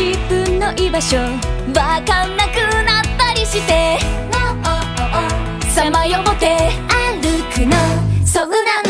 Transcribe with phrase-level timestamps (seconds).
[0.00, 2.56] 自分の居場所わかんなく
[2.86, 3.98] なったりして。
[5.68, 6.70] さまよって
[7.20, 7.76] 歩くの。
[8.24, 8.89] そうなの。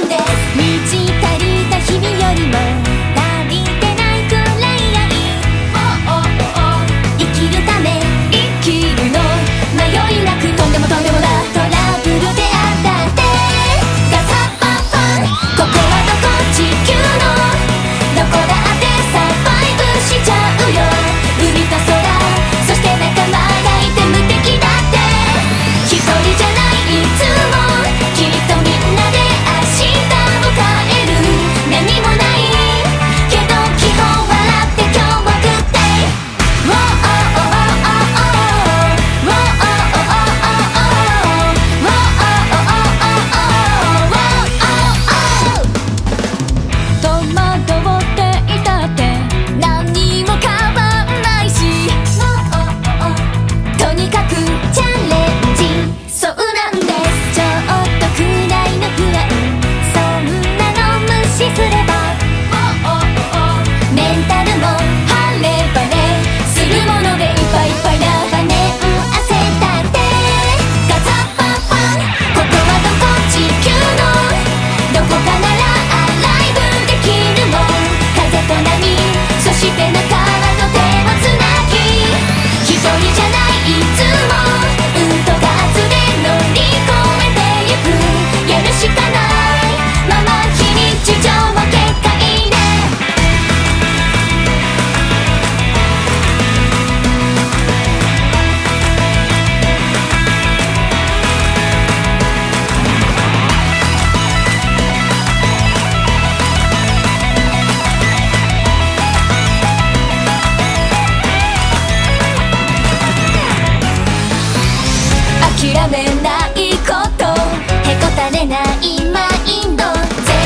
[115.80, 119.82] やめないことへこたれないマインド。
[119.84, 120.36] 絶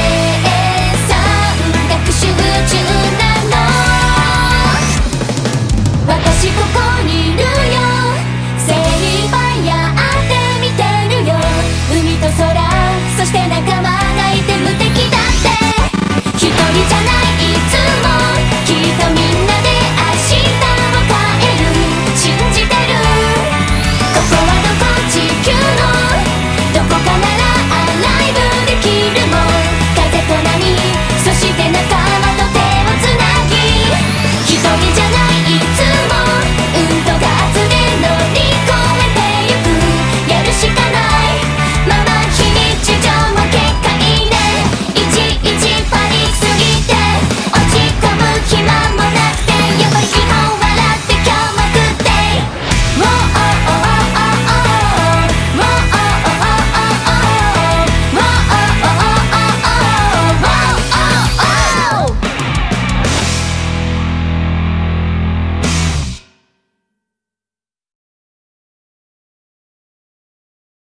[1.09, 1.13] 賛
[1.91, 2.31] 学習
[2.71, 2.79] 中
[3.19, 3.57] なの。
[6.07, 7.47] 私ここにいるよ。
[8.59, 9.35] 精一杯
[9.67, 9.97] やっ
[10.29, 10.81] てみて
[11.13, 11.35] るよ。
[11.91, 12.39] 海と空
[13.19, 14.04] そして仲間。